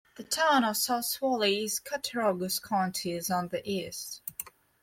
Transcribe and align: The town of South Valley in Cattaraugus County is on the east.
The 0.15 0.23
town 0.23 0.63
of 0.63 0.77
South 0.77 1.15
Valley 1.19 1.61
in 1.61 1.67
Cattaraugus 1.83 2.57
County 2.57 3.11
is 3.13 3.29
on 3.29 3.49
the 3.49 3.61
east. 3.69 4.23